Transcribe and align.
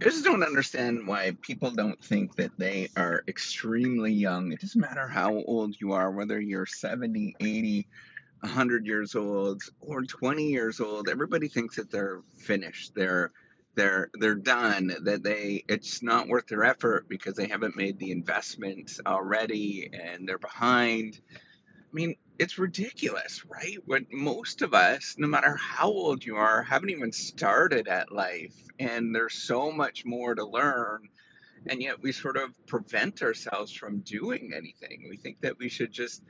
I 0.00 0.04
just 0.04 0.24
don't 0.24 0.42
understand 0.42 1.06
why 1.06 1.36
people 1.42 1.70
don't 1.72 2.02
think 2.02 2.36
that 2.36 2.52
they 2.56 2.88
are 2.96 3.22
extremely 3.28 4.12
young. 4.12 4.50
It 4.50 4.60
doesn't 4.60 4.80
matter 4.80 5.06
how 5.06 5.42
old 5.42 5.78
you 5.78 5.92
are, 5.92 6.10
whether 6.10 6.40
you're 6.40 6.64
70, 6.64 7.36
80, 7.38 7.86
100 8.40 8.86
years 8.86 9.14
old 9.14 9.62
or 9.80 10.02
20 10.02 10.44
years 10.44 10.80
old. 10.80 11.10
Everybody 11.10 11.48
thinks 11.48 11.76
that 11.76 11.90
they're 11.90 12.22
finished. 12.38 12.94
They're 12.94 13.30
they're 13.74 14.10
they're 14.14 14.34
done 14.34 14.90
that 15.04 15.22
they 15.22 15.64
it's 15.68 16.02
not 16.02 16.28
worth 16.28 16.46
their 16.48 16.64
effort 16.64 17.08
because 17.08 17.36
they 17.36 17.46
haven't 17.46 17.76
made 17.76 17.98
the 17.98 18.10
investment 18.10 18.90
already 19.06 19.90
and 19.92 20.28
they're 20.28 20.38
behind 20.38 21.20
I 21.90 21.94
mean, 21.94 22.14
it's 22.40 22.58
ridiculous, 22.58 23.44
right? 23.44 23.76
When 23.84 24.06
most 24.10 24.62
of 24.62 24.72
us, 24.72 25.16
no 25.18 25.28
matter 25.28 25.56
how 25.56 25.88
old 25.88 26.24
you 26.24 26.36
are, 26.36 26.62
haven't 26.62 26.88
even 26.88 27.12
started 27.12 27.86
at 27.86 28.10
life, 28.10 28.54
and 28.78 29.14
there's 29.14 29.34
so 29.34 29.70
much 29.70 30.06
more 30.06 30.34
to 30.34 30.46
learn, 30.46 31.10
and 31.66 31.82
yet 31.82 32.00
we 32.00 32.12
sort 32.12 32.38
of 32.38 32.48
prevent 32.66 33.20
ourselves 33.22 33.72
from 33.72 33.98
doing 34.00 34.52
anything. 34.56 35.06
We 35.10 35.18
think 35.18 35.42
that 35.42 35.58
we 35.58 35.68
should 35.68 35.92
just 35.92 36.22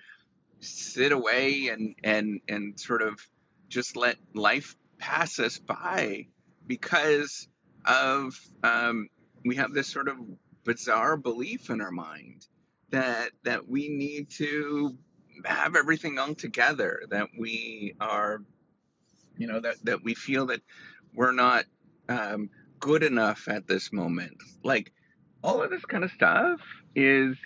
sit 0.59 1.12
away 1.12 1.69
and 1.69 1.95
and 2.02 2.41
and 2.48 2.78
sort 2.80 3.02
of 3.02 3.24
just 3.69 3.95
let 3.95 4.16
life 4.34 4.74
pass 4.98 5.38
us 5.38 5.61
by 5.61 6.27
because 6.66 7.47
of 7.84 8.36
um, 8.64 9.08
we 9.45 9.55
have 9.56 9.72
this 9.72 9.86
sort 9.86 10.08
of 10.08 10.16
bizarre 10.64 11.16
belief 11.16 11.70
in 11.70 11.80
our 11.80 11.92
mind 11.92 12.48
that 12.91 13.30
that 13.45 13.69
we 13.69 13.88
need 13.88 14.28
to 14.30 14.98
have 15.44 15.76
everything 15.76 16.18
all 16.18 16.34
together 16.34 17.02
that 17.10 17.28
we 17.38 17.94
are 18.00 18.42
you 19.36 19.46
know 19.46 19.60
that 19.60 19.76
that 19.84 20.04
we 20.04 20.14
feel 20.14 20.46
that 20.46 20.60
we're 21.14 21.32
not 21.32 21.64
um, 22.08 22.50
good 22.80 23.02
enough 23.02 23.48
at 23.48 23.66
this 23.66 23.92
moment. 23.92 24.36
Like 24.64 24.92
all 25.42 25.62
of 25.62 25.70
this 25.70 25.84
kind 25.84 26.04
of 26.04 26.10
stuff 26.12 26.60
is 26.94 27.36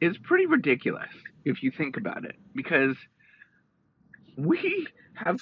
is 0.00 0.16
pretty 0.18 0.46
ridiculous 0.46 1.08
if 1.44 1.62
you 1.62 1.70
think 1.70 1.96
about 1.96 2.24
it 2.24 2.36
because 2.54 2.96
we 4.36 4.86
have 5.14 5.40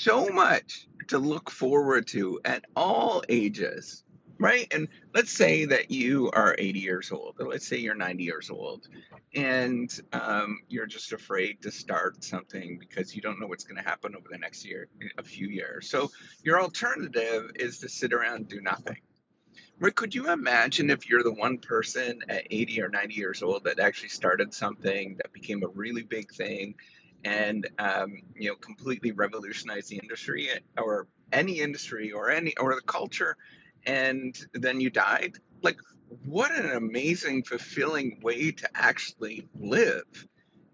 so 0.00 0.28
much 0.28 0.88
to 1.08 1.18
look 1.18 1.50
forward 1.50 2.06
to 2.08 2.40
at 2.44 2.64
all 2.74 3.22
ages 3.28 4.03
right? 4.38 4.66
And 4.72 4.88
let's 5.14 5.30
say 5.30 5.64
that 5.66 5.90
you 5.90 6.30
are 6.32 6.54
80 6.58 6.78
years 6.78 7.12
old, 7.12 7.36
let's 7.38 7.66
say 7.66 7.76
you're 7.76 7.94
90 7.94 8.24
years 8.24 8.50
old, 8.50 8.88
and 9.34 10.00
um, 10.12 10.60
you're 10.68 10.86
just 10.86 11.12
afraid 11.12 11.62
to 11.62 11.70
start 11.70 12.22
something 12.24 12.78
because 12.78 13.14
you 13.14 13.22
don't 13.22 13.40
know 13.40 13.46
what's 13.46 13.64
going 13.64 13.82
to 13.82 13.88
happen 13.88 14.14
over 14.16 14.26
the 14.30 14.38
next 14.38 14.64
year, 14.64 14.88
a 15.18 15.22
few 15.22 15.48
years. 15.48 15.88
So 15.88 16.10
your 16.42 16.60
alternative 16.60 17.50
is 17.54 17.78
to 17.80 17.88
sit 17.88 18.12
around 18.12 18.36
and 18.36 18.48
do 18.48 18.60
nothing. 18.60 18.98
Rick, 19.78 19.96
Could 19.96 20.14
you 20.14 20.30
imagine 20.30 20.90
if 20.90 21.08
you're 21.08 21.22
the 21.22 21.32
one 21.32 21.58
person 21.58 22.20
at 22.28 22.46
80 22.50 22.82
or 22.82 22.88
90 22.88 23.14
years 23.14 23.42
old 23.42 23.64
that 23.64 23.80
actually 23.80 24.08
started 24.08 24.54
something 24.54 25.16
that 25.16 25.32
became 25.32 25.62
a 25.62 25.68
really 25.68 26.02
big 26.02 26.32
thing 26.32 26.74
and 27.24 27.68
um, 27.78 28.22
you 28.36 28.48
know 28.48 28.54
completely 28.56 29.12
revolutionized 29.12 29.88
the 29.88 29.96
industry 29.96 30.48
or 30.78 31.06
any 31.32 31.60
industry 31.60 32.12
or 32.12 32.30
any 32.30 32.56
or 32.58 32.74
the 32.74 32.82
culture 32.82 33.36
and 33.86 34.36
then 34.52 34.80
you 34.80 34.90
died. 34.90 35.38
Like, 35.62 35.78
what 36.24 36.54
an 36.54 36.70
amazing, 36.70 37.44
fulfilling 37.44 38.20
way 38.22 38.52
to 38.52 38.68
actually 38.74 39.48
live 39.58 40.26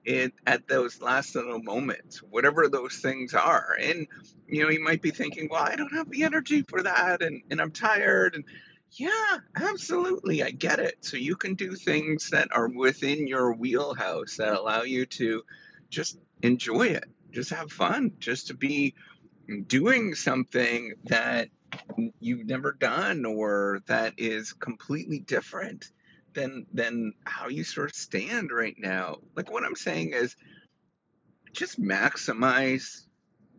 it 0.05 0.33
at 0.47 0.66
those 0.66 1.00
last 1.00 1.34
little 1.34 1.62
moments, 1.62 2.19
whatever 2.22 2.69
those 2.69 2.97
things 2.97 3.34
are. 3.34 3.77
And 3.81 4.06
you 4.48 4.62
know, 4.62 4.70
you 4.70 4.83
might 4.83 5.03
be 5.03 5.11
thinking, 5.11 5.48
well, 5.50 5.62
I 5.62 5.77
don't 5.77 5.94
have 5.94 6.11
the 6.11 6.25
energy 6.25 6.62
for 6.62 6.83
that, 6.83 7.22
and, 7.22 7.42
and 7.50 7.61
I'm 7.61 7.70
tired. 7.70 8.34
And 8.34 8.44
yeah, 8.92 9.38
absolutely, 9.56 10.42
I 10.42 10.50
get 10.50 10.81
it. 10.81 10.98
So 11.00 11.16
you 11.16 11.36
can 11.36 11.55
do 11.55 11.75
things 11.75 12.31
that 12.31 12.48
are 12.53 12.69
within 12.69 13.27
your 13.27 13.53
wheelhouse 13.53 14.36
that 14.36 14.55
allow 14.55 14.83
you 14.83 15.06
to 15.06 15.43
just 15.88 16.19
enjoy 16.43 16.88
it, 16.88 17.04
just 17.31 17.50
have 17.50 17.70
fun, 17.70 18.12
just 18.19 18.49
to 18.49 18.54
be 18.54 18.94
doing 19.67 20.15
something 20.15 20.95
that 21.05 21.49
you've 22.19 22.47
never 22.47 22.73
done 22.73 23.25
or 23.25 23.81
that 23.87 24.15
is 24.17 24.53
completely 24.53 25.19
different 25.19 25.91
than 26.34 26.67
than 26.73 27.12
how 27.25 27.49
you 27.49 27.65
sort 27.65 27.91
of 27.91 27.97
stand 27.97 28.50
right 28.53 28.77
now. 28.79 29.19
Like 29.37 29.50
what 29.50 29.65
I'm 29.65 29.77
saying 29.77 30.12
is 30.12 30.37
just 31.53 31.81
maximize 31.81 33.03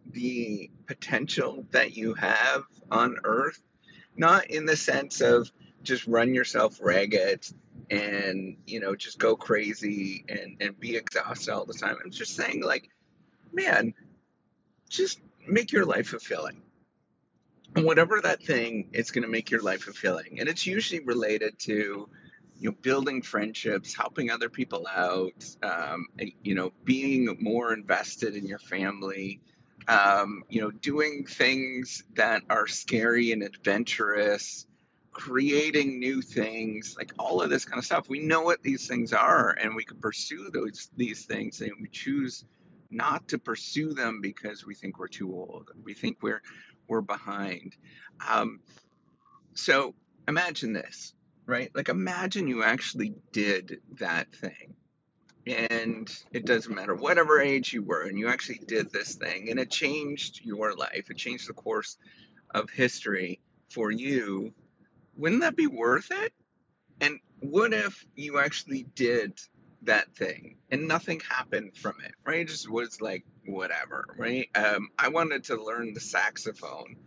the 0.10 0.70
potential 0.88 1.66
that 1.72 1.96
you 1.96 2.14
have 2.14 2.64
on 2.90 3.18
earth, 3.24 3.62
not 4.16 4.50
in 4.50 4.66
the 4.66 4.78
sense 4.78 5.22
of 5.22 5.52
just 5.84 6.08
run 6.08 6.34
yourself 6.34 6.80
ragged 6.82 7.46
and 7.90 8.58
you 8.66 8.80
know 8.80 8.96
just 8.96 9.20
go 9.20 9.36
crazy 9.36 10.24
and 10.30 10.58
and 10.62 10.80
be 10.80 10.96
exhausted 10.96 11.52
all 11.52 11.66
the 11.66 11.74
time. 11.74 11.98
I'm 12.04 12.12
just 12.12 12.36
saying 12.36 12.64
like 12.64 12.90
man, 13.54 13.94
just 14.90 15.20
make 15.52 15.72
your 15.72 15.86
life 15.86 16.08
fulfilling 16.08 16.62
whatever 17.76 18.20
that 18.22 18.44
thing, 18.44 18.90
it's 18.94 19.12
going 19.12 19.24
to 19.24 19.30
make 19.30 19.50
your 19.50 19.62
life 19.62 19.84
fulfilling. 19.84 20.40
And 20.40 20.50
it's 20.50 20.66
usually 20.66 21.00
related 21.00 21.58
to, 21.60 22.10
you 22.60 22.70
know, 22.70 22.76
building 22.82 23.22
friendships, 23.22 23.96
helping 23.96 24.30
other 24.30 24.50
people 24.50 24.88
out, 24.88 25.46
um, 25.64 26.08
you 26.44 26.56
know, 26.56 26.72
being 26.84 27.38
more 27.40 27.74
invested 27.74 28.36
in 28.36 28.46
your 28.46 28.60
family, 28.60 29.42
um, 29.88 30.44
you 30.50 30.62
know, 30.62 30.72
doing 30.72 31.26
things 31.26 32.04
that 32.16 32.44
are 32.50 32.68
scary 32.68 33.32
and 33.32 33.42
adventurous, 33.42 34.68
creating 35.12 36.00
new 36.00 36.22
things, 36.22 36.96
like 36.98 37.14
all 37.18 37.42
of 37.42 37.50
this 37.50 37.66
kind 37.66 37.80
of 37.80 37.86
stuff. 37.86 38.10
We 38.10 38.20
know 38.20 38.42
what 38.42 38.62
these 38.62 38.88
things 38.88 39.14
are, 39.14 39.50
and 39.50 39.76
we 39.76 39.84
can 39.84 39.98
pursue 39.98 40.50
those 40.54 40.90
these 40.96 41.26
things, 41.26 41.62
and 41.62 41.72
we 41.82 41.88
choose 41.90 42.46
not 42.92 43.30
to 43.30 43.38
pursue 43.38 43.94
them 43.94 44.22
because 44.22 44.66
we 44.66 44.76
think 44.76 45.00
we're 45.00 45.08
too 45.08 45.34
old. 45.34 45.72
We 45.84 45.94
think 45.94 46.18
we're 46.22 46.42
we're 46.88 47.02
behind. 47.02 47.76
Um, 48.28 48.60
so 49.54 49.96
imagine 50.28 50.74
this, 50.74 51.14
right? 51.46 51.72
Like 51.74 51.90
imagine 51.90 52.48
you 52.48 52.64
actually 52.64 53.16
did 53.32 53.80
that 54.00 54.34
thing. 54.36 54.76
And 55.48 56.08
it 56.32 56.46
doesn't 56.46 56.76
matter 56.76 56.94
whatever 56.94 57.42
age 57.42 57.74
you 57.74 57.82
were, 57.82 58.04
and 58.04 58.20
you 58.20 58.28
actually 58.28 58.60
did 58.68 58.92
this 58.92 59.16
thing, 59.16 59.50
and 59.50 59.60
it 59.60 59.72
changed 59.72 60.42
your 60.44 60.76
life. 60.76 61.10
It 61.10 61.18
changed 61.18 61.50
the 61.50 61.54
course 61.54 61.98
of 62.54 62.70
history 62.70 63.40
for 63.70 63.90
you. 63.90 64.54
Wouldn't 65.18 65.42
that 65.42 65.56
be 65.56 65.66
worth 65.66 66.12
it? 66.12 66.32
And 67.00 67.20
what 67.40 67.74
if 67.74 68.06
you 68.16 68.38
actually 68.38 68.86
did 68.94 69.34
that 69.84 70.14
thing 70.16 70.58
and 70.70 70.88
nothing 70.88 71.22
happened 71.28 71.76
from 71.76 71.96
it 72.04 72.14
right? 72.26 72.42
It 72.42 72.48
just 72.48 72.70
was 72.70 73.02
like 73.02 73.26
whatever 73.46 74.06
right? 74.18 74.50
Um, 74.56 74.90
i 74.98 75.10
wanted 75.10 75.46
to 75.46 75.62
learn 75.62 75.94
the 75.94 76.00
saxophone 76.00 76.98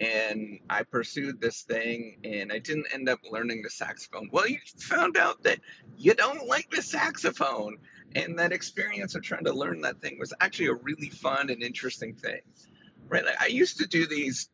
and 0.00 0.60
i 0.70 0.82
pursued 0.82 1.40
this 1.40 1.62
thing 1.62 2.18
and 2.24 2.52
i 2.52 2.58
didn't 2.58 2.86
end 2.92 3.08
up 3.08 3.20
learning 3.30 3.62
the 3.62 3.70
saxophone. 3.70 4.30
Well 4.32 4.48
you 4.48 4.58
found 4.78 5.16
out 5.16 5.42
that 5.44 5.60
you 5.96 6.14
don't 6.14 6.46
like 6.46 6.70
the 6.70 6.82
saxophone 6.82 7.78
and 8.14 8.38
that 8.38 8.52
experience 8.52 9.14
of 9.14 9.22
trying 9.22 9.44
to 9.44 9.52
learn 9.52 9.82
that 9.82 10.00
thing 10.00 10.18
was 10.18 10.32
actually 10.40 10.66
a 10.66 10.74
really 10.74 11.10
fun 11.10 11.50
and 11.50 11.62
interesting 11.62 12.14
thing 12.14 12.40
right? 13.08 13.24
Like 13.24 13.40
i 13.40 13.46
used 13.46 13.78
to 13.78 13.86
do 13.86 14.06
these 14.06 14.48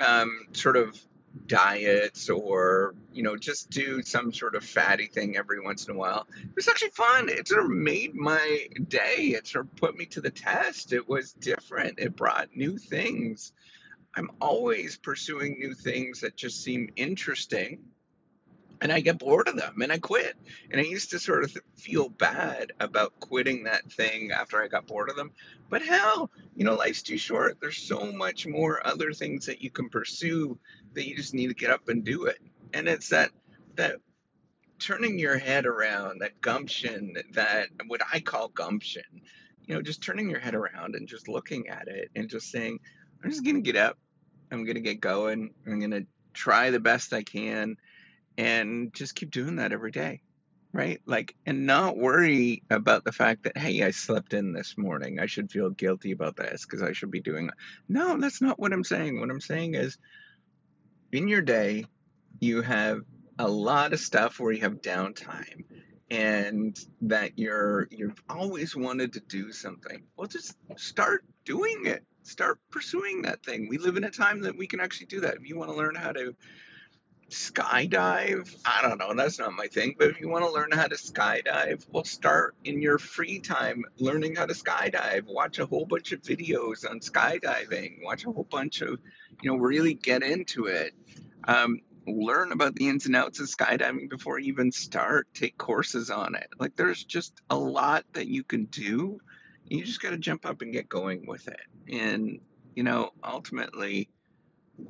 um, 0.00 0.46
sort 0.52 0.76
of 0.76 0.98
diets 1.46 2.28
or 2.28 2.94
you 3.12 3.22
know 3.22 3.36
just 3.36 3.70
do 3.70 4.02
some 4.02 4.32
sort 4.32 4.54
of 4.54 4.64
fatty 4.64 5.06
thing 5.06 5.36
every 5.36 5.60
once 5.60 5.86
in 5.86 5.94
a 5.94 5.98
while 5.98 6.26
it 6.42 6.54
was 6.54 6.68
actually 6.68 6.90
fun 6.90 7.28
it 7.28 7.48
sort 7.48 7.64
of 7.64 7.70
made 7.70 8.14
my 8.14 8.66
day 8.88 9.32
it 9.34 9.46
sort 9.46 9.64
of 9.64 9.76
put 9.76 9.96
me 9.96 10.04
to 10.04 10.20
the 10.20 10.30
test 10.30 10.92
it 10.92 11.08
was 11.08 11.32
different 11.32 11.98
it 11.98 12.16
brought 12.16 12.48
new 12.54 12.76
things 12.76 13.52
i'm 14.14 14.30
always 14.40 14.96
pursuing 14.96 15.58
new 15.58 15.74
things 15.74 16.20
that 16.20 16.36
just 16.36 16.62
seem 16.62 16.90
interesting 16.96 17.78
and 18.80 18.92
I 18.92 19.00
get 19.00 19.18
bored 19.18 19.48
of 19.48 19.56
them 19.56 19.80
and 19.82 19.92
I 19.92 19.98
quit. 19.98 20.36
And 20.70 20.80
I 20.80 20.84
used 20.84 21.10
to 21.10 21.18
sort 21.18 21.44
of 21.44 21.56
feel 21.76 22.08
bad 22.08 22.72
about 22.80 23.18
quitting 23.20 23.64
that 23.64 23.90
thing 23.90 24.30
after 24.30 24.62
I 24.62 24.68
got 24.68 24.86
bored 24.86 25.10
of 25.10 25.16
them. 25.16 25.32
But 25.68 25.82
hell, 25.82 26.30
you 26.56 26.64
know, 26.64 26.74
life's 26.74 27.02
too 27.02 27.18
short. 27.18 27.58
There's 27.60 27.76
so 27.76 28.12
much 28.12 28.46
more 28.46 28.86
other 28.86 29.12
things 29.12 29.46
that 29.46 29.62
you 29.62 29.70
can 29.70 29.88
pursue 29.88 30.58
that 30.98 31.08
you 31.08 31.14
just 31.14 31.32
need 31.32 31.46
to 31.46 31.54
get 31.54 31.70
up 31.70 31.88
and 31.88 32.04
do 32.04 32.24
it. 32.24 32.38
And 32.74 32.88
it's 32.88 33.10
that 33.10 33.30
that 33.76 33.96
turning 34.80 35.16
your 35.16 35.38
head 35.38 35.64
around, 35.64 36.20
that 36.20 36.40
gumption, 36.40 37.14
that 37.32 37.68
what 37.86 38.00
I 38.12 38.18
call 38.18 38.48
gumption. 38.48 39.22
You 39.66 39.74
know, 39.74 39.82
just 39.82 40.02
turning 40.02 40.28
your 40.28 40.40
head 40.40 40.56
around 40.56 40.96
and 40.96 41.06
just 41.06 41.28
looking 41.28 41.68
at 41.68 41.86
it 41.86 42.10
and 42.16 42.28
just 42.28 42.50
saying, 42.50 42.80
I'm 43.22 43.30
just 43.30 43.44
gonna 43.44 43.60
get 43.60 43.76
up. 43.76 43.96
I'm 44.50 44.64
gonna 44.64 44.80
get 44.80 45.00
going. 45.00 45.54
I'm 45.66 45.78
gonna 45.78 46.02
try 46.34 46.70
the 46.70 46.80
best 46.80 47.12
I 47.12 47.22
can 47.22 47.76
and 48.36 48.92
just 48.92 49.14
keep 49.14 49.30
doing 49.30 49.56
that 49.56 49.72
every 49.72 49.92
day 49.92 50.22
right 50.72 51.00
like 51.06 51.34
and 51.46 51.66
not 51.66 51.96
worry 51.96 52.62
about 52.70 53.04
the 53.04 53.12
fact 53.12 53.44
that 53.44 53.56
hey 53.56 53.82
i 53.82 53.90
slept 53.90 54.34
in 54.34 54.52
this 54.52 54.76
morning 54.76 55.18
i 55.18 55.26
should 55.26 55.50
feel 55.50 55.70
guilty 55.70 56.12
about 56.12 56.36
this 56.36 56.64
because 56.64 56.82
i 56.82 56.92
should 56.92 57.10
be 57.10 57.20
doing 57.20 57.50
no 57.88 58.18
that's 58.18 58.42
not 58.42 58.58
what 58.58 58.72
i'm 58.72 58.84
saying 58.84 59.18
what 59.18 59.30
i'm 59.30 59.40
saying 59.40 59.74
is 59.74 59.96
in 61.12 61.28
your 61.28 61.42
day 61.42 61.84
you 62.40 62.62
have 62.62 63.00
a 63.38 63.48
lot 63.48 63.92
of 63.92 64.00
stuff 64.00 64.38
where 64.38 64.52
you 64.52 64.60
have 64.60 64.82
downtime 64.82 65.64
and 66.10 66.78
that 67.02 67.38
you're 67.38 67.88
you've 67.90 68.22
always 68.28 68.74
wanted 68.74 69.12
to 69.12 69.20
do 69.20 69.52
something. 69.52 70.02
Well 70.16 70.26
just 70.26 70.56
start 70.76 71.24
doing 71.44 71.86
it. 71.86 72.04
Start 72.22 72.58
pursuing 72.70 73.22
that 73.22 73.44
thing. 73.44 73.68
We 73.68 73.78
live 73.78 73.96
in 73.96 74.04
a 74.04 74.10
time 74.10 74.42
that 74.42 74.56
we 74.56 74.66
can 74.66 74.80
actually 74.80 75.06
do 75.06 75.20
that. 75.20 75.36
If 75.36 75.48
you 75.48 75.58
want 75.58 75.70
to 75.70 75.76
learn 75.76 75.94
how 75.94 76.12
to 76.12 76.34
skydive. 77.30 78.54
I 78.64 78.82
don't 78.82 78.98
know, 78.98 79.14
that's 79.14 79.38
not 79.38 79.52
my 79.52 79.66
thing. 79.66 79.94
But 79.98 80.08
if 80.08 80.20
you 80.20 80.28
want 80.28 80.44
to 80.44 80.50
learn 80.50 80.70
how 80.72 80.86
to 80.86 80.96
skydive, 80.96 81.86
well, 81.90 82.04
start 82.04 82.54
in 82.64 82.80
your 82.80 82.98
free 82.98 83.40
time 83.40 83.84
learning 83.98 84.36
how 84.36 84.46
to 84.46 84.54
skydive. 84.54 85.24
Watch 85.26 85.58
a 85.58 85.66
whole 85.66 85.86
bunch 85.86 86.12
of 86.12 86.22
videos 86.22 86.88
on 86.88 87.00
skydiving. 87.00 88.02
Watch 88.02 88.24
a 88.24 88.32
whole 88.32 88.46
bunch 88.50 88.80
of, 88.80 88.98
you 89.42 89.50
know, 89.50 89.56
really 89.56 89.94
get 89.94 90.22
into 90.22 90.66
it. 90.66 90.94
Um, 91.44 91.80
learn 92.06 92.52
about 92.52 92.74
the 92.74 92.88
ins 92.88 93.06
and 93.06 93.14
outs 93.14 93.40
of 93.40 93.46
skydiving 93.46 94.08
before 94.08 94.38
you 94.38 94.52
even 94.52 94.72
start. 94.72 95.28
Take 95.34 95.58
courses 95.58 96.10
on 96.10 96.34
it. 96.34 96.48
Like, 96.58 96.76
there's 96.76 97.04
just 97.04 97.34
a 97.50 97.56
lot 97.56 98.04
that 98.14 98.28
you 98.28 98.42
can 98.42 98.64
do. 98.64 99.20
You 99.66 99.84
just 99.84 100.00
got 100.00 100.10
to 100.10 100.18
jump 100.18 100.46
up 100.46 100.62
and 100.62 100.72
get 100.72 100.88
going 100.88 101.26
with 101.26 101.46
it. 101.48 101.60
And, 101.92 102.40
you 102.74 102.82
know, 102.82 103.10
ultimately, 103.22 104.08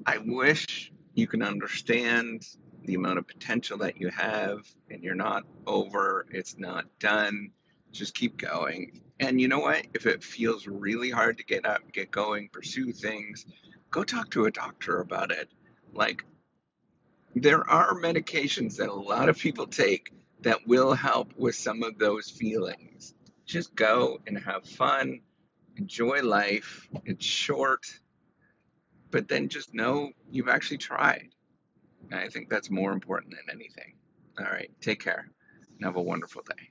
I 0.07 0.19
wish 0.19 0.93
you 1.19 1.27
can 1.27 1.43
understand 1.43 2.47
the 2.85 2.95
amount 2.95 3.19
of 3.19 3.27
potential 3.27 3.79
that 3.79 4.01
you 4.01 4.09
have 4.09 4.61
and 4.89 5.03
you're 5.03 5.17
not 5.17 5.43
over, 5.67 6.27
it's 6.31 6.57
not 6.57 6.85
done. 7.01 7.51
Just 7.91 8.15
keep 8.15 8.37
going. 8.37 9.01
And 9.19 9.41
you 9.41 9.49
know 9.49 9.59
what? 9.59 9.85
If 9.95 10.07
it 10.07 10.23
feels 10.23 10.69
really 10.69 11.11
hard 11.11 11.39
to 11.39 11.45
get 11.45 11.67
up, 11.67 11.81
get 11.93 12.13
going, 12.13 12.51
pursue 12.53 12.93
things, 12.93 13.47
go 13.91 14.05
talk 14.05 14.31
to 14.31 14.45
a 14.45 14.51
doctor 14.53 15.01
about 15.01 15.33
it. 15.33 15.49
Like, 15.93 16.25
there 17.35 17.69
are 17.69 17.95
medications 17.95 18.77
that 18.77 18.89
a 18.89 18.95
lot 18.95 19.29
of 19.29 19.37
people 19.37 19.67
take 19.67 20.13
that 20.43 20.69
will 20.69 20.95
help 20.95 21.33
with 21.37 21.57
some 21.57 21.83
of 21.83 21.99
those 21.99 22.31
feelings. 22.31 23.13
Just 23.45 23.75
go 23.75 24.21
and 24.29 24.39
have 24.39 24.65
fun, 24.65 25.23
enjoy 25.77 26.23
life. 26.23 26.89
It's 27.05 27.27
short 27.27 27.87
but 29.11 29.29
then 29.29 29.49
just 29.49 29.75
know 29.75 30.11
you've 30.31 30.49
actually 30.49 30.79
tried. 30.79 31.29
And 32.11 32.21
I 32.21 32.29
think 32.29 32.49
that's 32.49 32.71
more 32.71 32.93
important 32.93 33.35
than 33.35 33.55
anything. 33.55 33.95
All 34.39 34.47
right, 34.47 34.71
take 34.81 35.01
care 35.03 35.29
and 35.77 35.85
have 35.85 35.97
a 35.97 36.03
wonderful 36.03 36.43
day. 36.43 36.71